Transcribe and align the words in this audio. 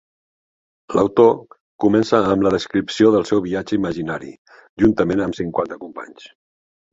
L'autor 0.99 1.27
comença 1.85 2.21
amb 2.29 2.45
la 2.47 2.53
descripció 2.55 3.11
del 3.17 3.27
seu 3.33 3.43
viatge 3.49 3.77
imaginari 3.79 4.31
juntament 4.85 5.23
amb 5.27 5.39
cinquanta 5.43 5.79
companys. 5.85 6.27